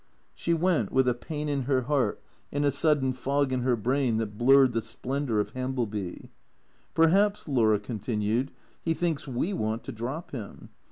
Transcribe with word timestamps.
She 0.33 0.55
went, 0.55 0.91
with 0.91 1.07
a 1.07 1.13
pain 1.13 1.47
in 1.47 1.61
her 1.69 1.81
heart 1.81 2.23
and 2.51 2.65
a 2.65 2.71
sudden 2.71 3.13
fog 3.13 3.53
in 3.53 3.61
her 3.61 3.75
brain 3.75 4.17
that 4.17 4.35
blurred 4.35 4.73
the 4.73 4.81
splendour 4.81 5.39
of 5.39 5.51
Hambleby. 5.51 6.31
"Perhaps," 6.95 7.47
Laura 7.47 7.77
continued, 7.79 8.49
"he 8.81 8.95
thinks 8.95 9.27
ive 9.27 9.35
want 9.55 9.83
to 9.83 9.91
drop 9.91 10.31
him. 10.31 10.69